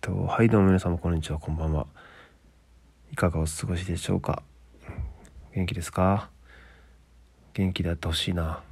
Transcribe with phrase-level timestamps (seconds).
[0.00, 1.86] と、はい、どうも皆様、こんにちは、こんばんは。
[3.12, 4.42] いかがお過ごしでしょうか？
[5.54, 6.30] 元気ですか？
[7.52, 8.62] 元気であってほしいな。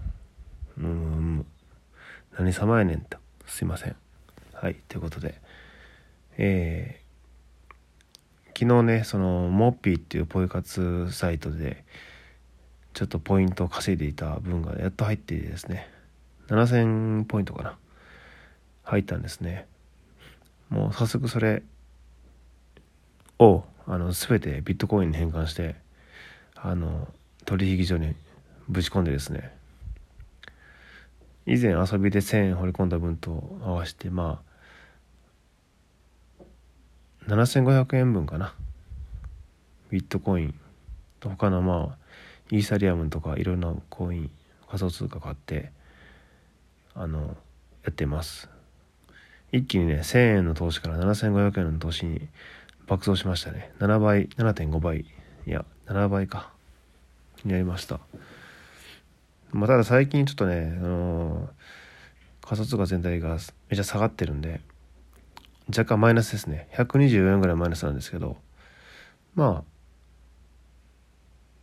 [0.79, 1.45] うん、
[2.39, 3.19] 何様やねんと。
[3.47, 3.97] すいません。
[4.55, 5.39] はい、ということで、
[6.39, 11.85] えー、昨日ね、その、モッピーっていうポイ活サイトで、
[12.95, 15.91] ちょっとポイントを稼いでいた分がやっと入ってですね、
[16.49, 17.77] 7000ポイントかな。
[18.83, 19.67] 入ったんですね。
[20.71, 21.63] もう早速それ
[23.39, 25.77] をあの全てビットコインに変換して
[26.55, 27.09] あの
[27.45, 28.15] 取引所に
[28.69, 29.53] ぶち込んでですね
[31.47, 34.49] 以前遊びで1000円掘り込んだ分と合わせてまあ
[37.29, 38.55] 7500円分かな。
[39.91, 40.55] ビットコイン
[41.21, 41.97] と他のまあ
[42.51, 44.31] イーサリアムとかいろんなコイン
[44.67, 45.71] 仮想通貨買って
[46.95, 47.37] あの
[47.85, 48.49] やってます。
[49.53, 52.29] 一気にね、1000円の投資から7500円の投資に
[52.87, 53.73] 爆増しましたね。
[53.79, 55.01] 7倍、7.5倍。
[55.01, 55.07] い
[55.47, 56.51] や、7倍か。
[57.45, 58.01] になりました。
[59.53, 63.39] まあ、ただ最近ちょっとね、あのー、仮想通貨全体が
[63.71, 64.61] めちゃ下がってるんで、
[65.69, 66.69] 若干マイナスですね。
[66.75, 68.37] 124円ぐらいマイナスなんですけど、
[69.35, 69.65] ま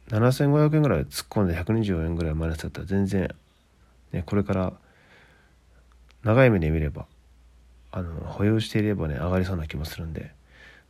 [0.09, 3.33] あ、7500円ぐらい突っ込んで124円ぐらいマイナスだったら全然、
[4.11, 4.73] ね、これから
[6.23, 7.07] 長い目で見れば
[7.95, 10.29] あの保有していればね上がりそうな気もするんで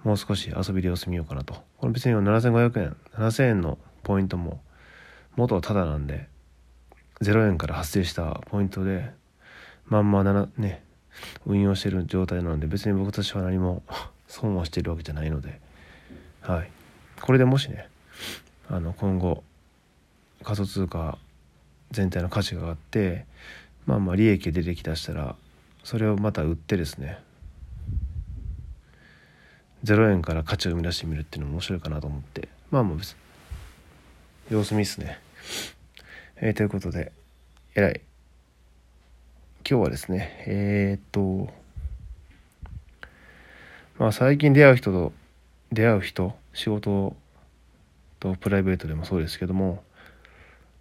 [0.03, 1.53] もう少し遊びで様子見ようかなと。
[1.77, 4.59] これ別に7500円7000円のポイントも
[5.35, 6.27] 元はタダなんで
[7.21, 9.11] 0円から発生したポイントで
[9.85, 10.23] まんま
[10.57, 10.83] ね
[11.45, 13.83] 運用してる状態なので別に僕たちは何も
[14.27, 15.59] 損はしてるわけじゃないので
[16.41, 16.71] はい。
[17.21, 17.87] これでもしね
[18.67, 19.43] あの今後
[20.43, 21.19] 仮想通貨
[21.91, 23.25] 全体の価値が上がって
[23.85, 25.35] まあまあ利益出てきだしたら
[25.85, 27.19] それをまた売ってですね。
[29.83, 32.49] 0円から価値を生み出してみるっていうのも面白いかなと思って。
[32.71, 33.15] まあもう別
[34.49, 35.19] 様子見っすね。
[36.37, 37.11] えー、ということで
[37.75, 38.01] えらい。
[39.69, 41.53] 今日はですねえー、っと
[43.99, 45.13] まあ最近出会う人と
[45.71, 47.15] 出会う人仕事
[48.19, 49.83] とプライベートでもそうですけども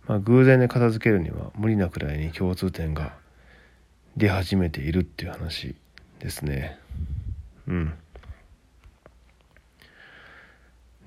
[0.07, 3.23] まあ偶然で片付けるには無理なくらいに共通点が
[4.17, 5.75] 出始めているっていう話
[6.21, 6.79] ですね。
[7.67, 7.95] うん。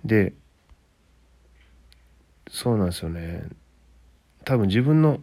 [0.04, 0.34] で
[2.50, 3.44] そうなんですよね。
[4.46, 5.20] 多分自分の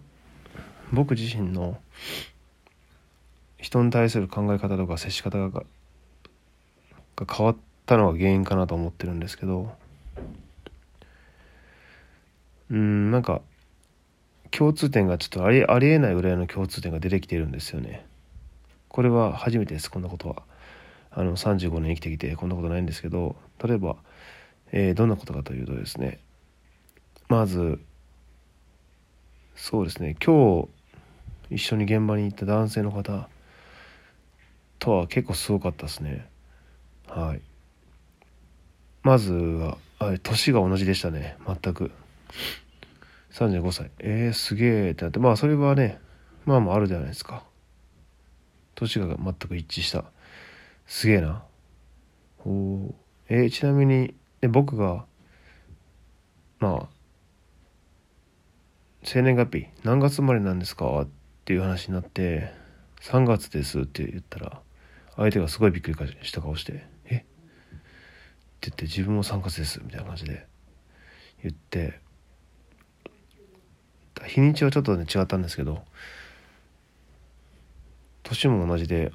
[0.92, 1.78] 僕自身の
[3.58, 5.64] 人に対する考え方とか接し方がが
[7.32, 7.56] 変わっ
[7.86, 9.72] たのが原因かなと思ってるんですけど。
[12.70, 13.42] うんなんか
[14.56, 18.06] 共通点がちょっとありありえないぐらいの共通点が出てきてるんですよね。
[18.88, 20.42] これは初めてですこんなことは。
[21.16, 23.96] あの35年生きてきてこんなことないんですけど例えば、
[24.72, 26.18] えー、どんなことかというとですね。
[27.28, 27.80] まず
[29.56, 30.16] そうですね。
[30.24, 30.68] 今日
[31.50, 33.28] 一緒に現場に行った男性の方
[34.78, 36.28] とは結構すごかったですね。
[37.08, 37.40] はい。
[39.02, 39.78] まずは
[40.22, 41.36] 年が同じでしたね。
[41.46, 41.90] 全く。
[43.34, 43.90] 35歳。
[43.98, 45.98] えー、すげえってなって、まあそれはね、
[46.46, 47.44] まあまああるじゃないですか。
[48.76, 50.04] 年が全く一致した。
[50.86, 51.42] すげえな。
[52.46, 52.94] お
[53.28, 55.04] えー、ちなみに、で僕が、
[56.60, 56.88] まあ、
[59.02, 61.02] 生年月日、何月生まれなんですか？
[61.02, 61.08] っ
[61.44, 62.52] ていう話になって、
[63.00, 64.60] 3月ですって言ったら、
[65.16, 67.16] 相手がすごいびっくりした顔して、え？
[67.16, 67.24] って
[68.60, 70.46] 言って、自分も3月です、みたいな感じで
[71.42, 72.03] 言って、
[74.26, 75.82] 日にちはちょっとね違ったんですけど
[78.22, 79.12] 年も同じで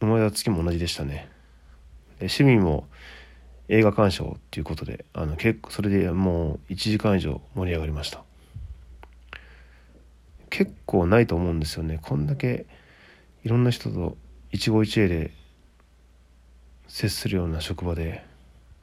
[0.00, 1.28] 生まれた月も同じでしたね。
[2.20, 2.86] 趣味も
[3.68, 8.22] 映画鑑賞っていうことであの結構それでもう1時間以上盛り上がりました。
[10.50, 11.98] 結構ないと思うんですよね。
[12.02, 12.66] こんだけ
[13.44, 14.16] いろんな人と
[14.50, 15.30] 一期一会で
[16.88, 18.22] 接するような職場で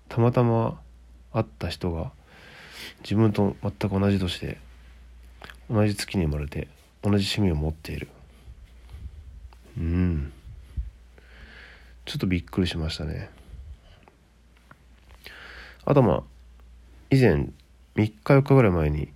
[0.08, 0.80] たまたま
[1.32, 2.12] 会った人が
[3.04, 4.58] 自分と全く同じ年で
[5.69, 6.68] 同じ月に生まれて
[7.04, 8.07] 同じ趣味を持っている。
[9.77, 10.33] うん。
[12.06, 13.30] ちょっとびっくりしましたね。
[15.86, 16.24] あとまあ
[17.12, 17.50] 以前3
[17.95, 19.10] 日4日ぐらい前に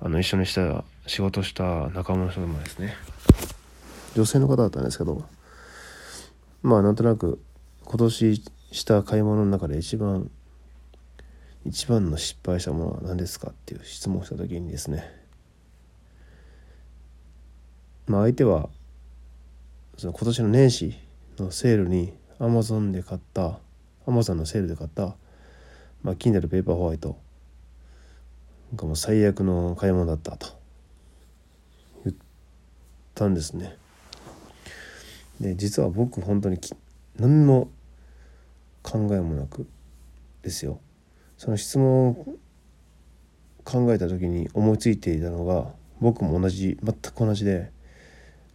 [0.00, 2.94] あの一緒にした仕事した仲間の人でもですね。
[4.14, 5.24] 女性の方だったんですけど
[6.62, 7.40] まあなんとなく
[7.84, 8.42] 今年
[8.72, 10.30] した買い物の中で一番
[11.64, 15.19] 一番の失敗したものは何ですかっていう質問をした時にですね
[18.10, 18.68] まあ、相手は
[19.96, 20.98] その今年の年始
[21.38, 23.60] のセールに Amazon で買った
[24.04, 25.14] Amazon のセールで買った
[26.02, 27.16] まあ Kindle ペーパーホワイト
[28.74, 30.48] がもう最悪の買い物だったと
[32.04, 32.16] 言っ
[33.14, 33.76] たんですね。
[35.40, 36.58] で実は僕本当に
[37.16, 37.68] 何の
[38.82, 39.68] 考えもなく
[40.42, 40.80] ですよ。
[41.38, 42.26] その質問を
[43.62, 47.70] 考えた時に思いついていたのが僕も同じ全く同じで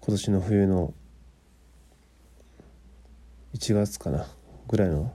[0.07, 0.93] 今年の冬の
[3.55, 4.27] 1月かな
[4.67, 5.11] ぐらいの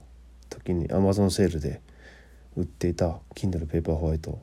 [0.49, 1.79] 時に Amazon セールで
[2.57, 4.41] 売っていた Kindle ペーパーホワイト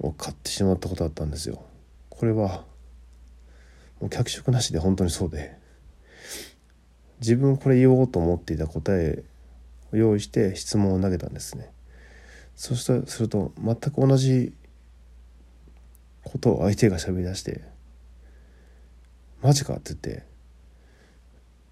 [0.00, 1.62] を買ってしまったことだったんですよ。
[2.10, 2.66] これは
[4.02, 5.56] もう脚色なしで本当にそうで
[7.20, 9.24] 自分これ言おうと思っていた答え
[9.94, 11.72] を用意して質問を投げたんですね。
[12.54, 14.52] そしたすると全く同じ
[16.22, 17.62] ことを相手が喋り出して
[19.44, 20.24] 「マジか」って言って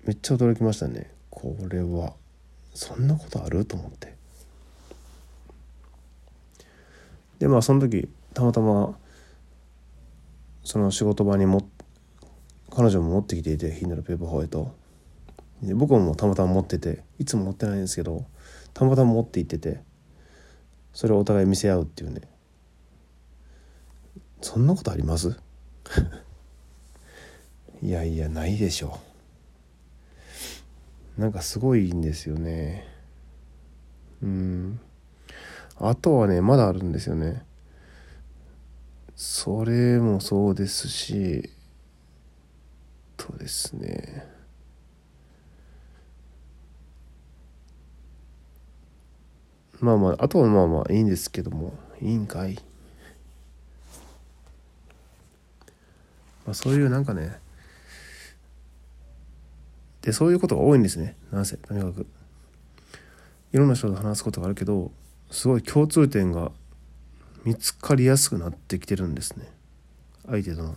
[0.05, 1.11] めっちゃ驚きましたね。
[1.31, 2.15] これは。
[2.75, 3.65] そんなことある？
[3.65, 4.15] と思って。
[7.39, 8.97] でまあその時たまたま
[10.65, 11.69] その仕事場にも
[12.71, 14.75] 彼女も持ってきていてヒンナルペーパーホワイト。
[15.63, 18.27] で僕もたまたま持ってていつも持ってないんですけど
[18.75, 19.81] たまたま持って行ってて
[20.93, 22.21] それをお互い見せ合うっていうね。
[24.41, 25.39] そんなことあります？
[27.83, 29.01] いやいやないでしょ。
[31.19, 32.87] なんかすごいんですよね。
[34.23, 34.81] うん。
[35.79, 37.45] あとはねまだあるんですよね。
[39.17, 41.51] それもそうですし
[43.17, 44.27] とですね。
[49.81, 52.61] まあまああとはまあまあいいんですけどもいいんかい。
[56.47, 57.41] まあ、そういうなんかね
[60.03, 61.17] でそういうことが多いんですね。
[61.31, 62.07] なんせとにかく。
[63.53, 64.91] いろんな人と話すことがあるけど
[65.31, 66.51] すごい共通点が
[67.45, 69.47] 見つかりやすくなってきてるんですね。
[70.27, 70.75] 相手との。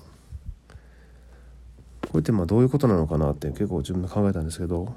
[2.09, 4.93] これってまあどういうことなのかなって結構自分で考えたんですけど。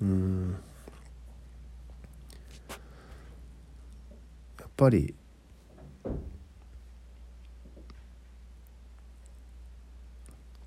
[0.00, 0.56] うん。
[4.60, 5.14] やっぱり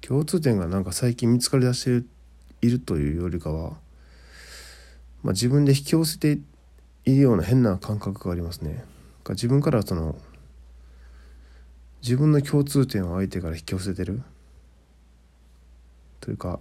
[0.01, 2.07] 共通点がなんか最近見つかりだしてる
[2.61, 3.71] いるというよりかは、
[5.23, 6.39] まあ、自分で引き寄せて
[7.05, 8.83] いるような変な感覚がありますね。
[9.29, 10.15] 自分からその
[12.01, 14.21] 自分の共通点を相手から引き寄せてる。
[16.21, 16.59] というか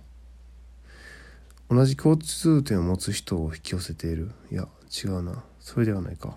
[1.70, 4.30] 同じ共通点を持つ人を引き寄せている。
[4.50, 4.68] いや
[5.04, 5.42] 違うな。
[5.60, 6.36] それではないか。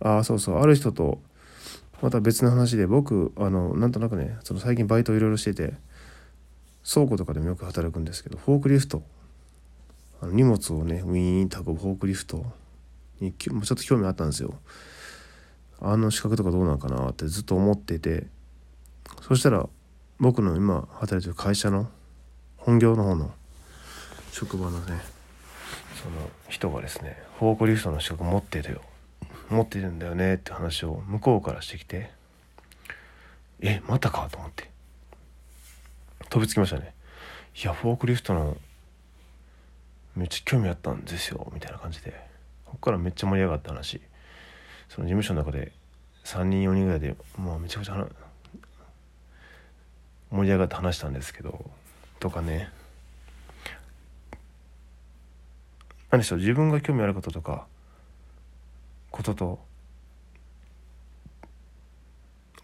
[0.00, 0.60] ああそうそう。
[0.60, 1.20] ある人と
[2.02, 5.74] また別の話で僕あのなんとなくねその最近バイトいろいろしてて
[6.88, 9.02] 倉庫とかでもよく働くんですけどフォークリフト。
[10.22, 12.46] あの荷物をねウィーンと運ぶフォークリフト
[13.20, 14.54] にちょっと興味あったんですよ。
[15.80, 18.28] あの資格とかどうなんかなってずっと思ってて。
[19.22, 19.68] そしたら
[20.18, 21.88] 僕の今働いてる会社の
[22.56, 23.32] 本業の方の
[24.32, 25.00] 職場のね
[26.02, 28.82] その人がですねフォークリフトの資格持ってるよ。
[29.50, 32.10] 持ってるんだよねって話を向こうからしてきて
[33.60, 34.75] えまたかと思って。
[36.28, 36.94] 飛びつきましたね。
[37.62, 38.56] いやフォークリフトの
[40.14, 42.12] めっちゃ興味あったんですよみたいな感じで。
[42.64, 44.00] ここからめっちゃ盛り上がった話。
[44.88, 45.72] その事務所の中で
[46.24, 48.06] 3人4人ぐらいでもうめちゃくちゃ
[50.30, 51.70] 盛り上がって話したんですけど
[52.18, 52.70] とかね。
[56.10, 57.66] 何でしょう自分が興味あることとか
[59.10, 59.58] ことと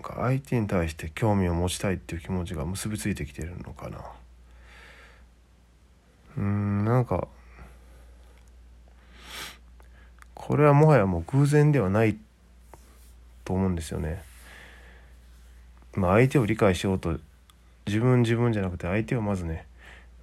[0.02, 3.98] か相手に対して興味を持ちたいっていう気持ちが結びついてきてるのかな
[6.36, 7.28] うんなんか
[10.34, 12.16] これはもはやもう偶然ではない
[13.44, 14.22] と思うんですよね。
[15.94, 17.18] まあ相手を理解しようと
[17.86, 19.66] 自分自分じゃなくて相手をまずね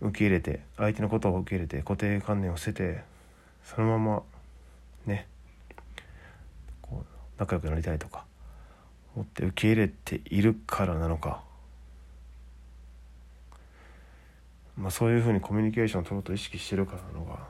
[0.01, 3.03] 受け入れて相手のことを受け入れて固定観念を捨てて
[3.63, 4.23] そのまま
[5.05, 5.27] ね
[6.81, 7.05] こう
[7.39, 8.25] 仲良くなりたいとか
[9.15, 11.41] 思って受け入れているからなのか、
[14.77, 17.47] まあ、そういうふうにコミュニケーションを取ろうと意識してるからなのか。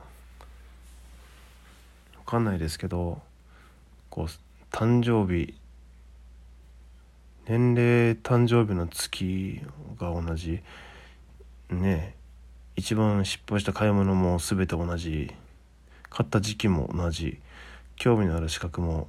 [2.18, 3.20] 分かんないですけど
[4.08, 4.26] こう
[4.70, 5.54] 誕生日
[7.46, 9.60] 年齢誕生日の月
[9.98, 10.60] が同じ。
[11.70, 12.14] ね
[12.76, 15.32] 一番失敗した買い物も全て同じ。
[16.08, 17.40] 買った時期も同じ。
[17.96, 19.08] 興味のある資格も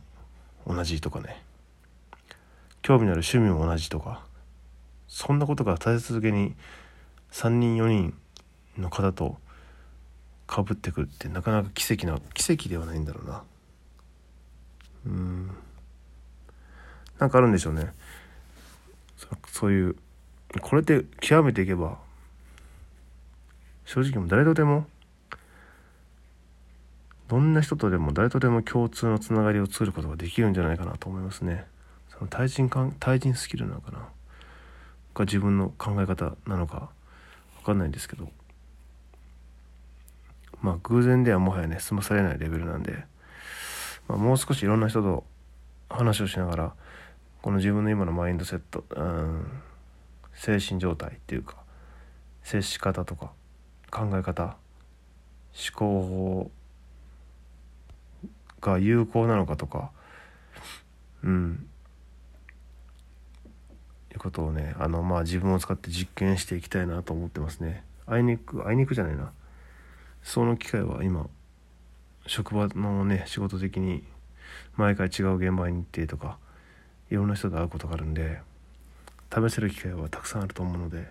[0.65, 1.41] 同じとかね。
[2.81, 4.25] 興味のある趣味も同じとか
[5.07, 6.55] そんなことが立て続けに
[7.31, 8.13] 3人4人
[8.77, 9.37] の方と
[10.47, 13.43] かぶってくるってなかなか奇跡な奇跡ではないんだろうな。
[15.05, 15.51] うん。
[17.19, 17.93] なんかあるんでしょうね。
[19.47, 19.95] そういう
[20.61, 21.99] これって極めていけば
[23.85, 24.85] 正直も誰とでも
[27.27, 31.65] どんな人とでも誰とでも共通のつながりを作ることができるんじゃないかなと思いますね。
[32.21, 34.07] その対人対人スキルなのかな？
[35.15, 36.91] が自分の考え方なのか？
[37.61, 38.29] 分かんないんですけど。
[40.61, 43.05] まあ偶然ではもはやね済まされないレベルなんで、
[44.07, 45.23] まあ、もう少しいろんな人と
[45.89, 46.73] 話をしながら
[47.41, 49.47] この自分の今のマインドセット、うん、
[50.35, 51.55] 精神状態っていうか
[52.43, 53.31] 接し方とか
[53.89, 54.55] 考え方思
[55.73, 56.51] 考法
[58.61, 59.89] が有効なのかとか
[61.23, 61.65] うん
[64.21, 67.83] ことをねあのまあ自分を使って実験していきたいなと思ってますね。
[68.05, 69.31] あいにくあいにくじゃないな。
[70.21, 71.27] その機会は今
[72.27, 74.03] 職場のね仕事的に
[74.77, 76.37] 毎回違う現場に行ってとか
[77.09, 78.39] いろんな人と会うことがあるんで
[79.33, 81.09] 試せる機会はたくさんあると思うので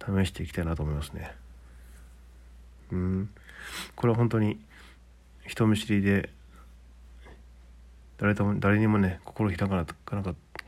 [0.00, 1.32] 試していきたいなと思いますね。
[2.92, 3.30] うん。
[3.94, 4.58] これは本当に
[5.46, 6.30] 人見知りで
[8.22, 9.94] 誰とも誰にもね心開かなか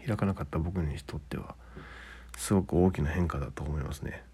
[0.05, 1.55] 開かなかった僕にとっては
[2.37, 4.25] すごく大きな変化だと思いますね。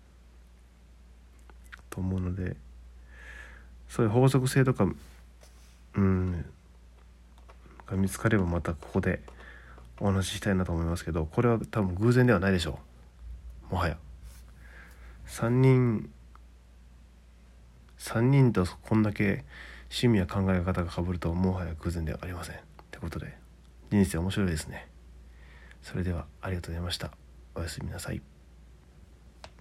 [1.91, 2.57] と思うので
[3.91, 4.89] そういう法則性とか
[5.97, 6.47] うん
[7.87, 9.21] が見つかればまたここで
[9.99, 12.79] お話ししたいなと思いますけどこれは多分偶然ではないでしょ
[13.71, 13.75] う。
[13.75, 13.99] もはや。
[15.27, 16.11] 3人
[17.99, 19.45] 3人とこんだけ
[19.91, 22.70] 趣味や考え方がかぶるともはや偶然ではありません。
[23.07, 23.37] いうことで
[23.91, 24.89] 人生面白いですね。
[25.83, 27.11] それではありがとうございました。
[27.55, 28.23] おやすみなさい。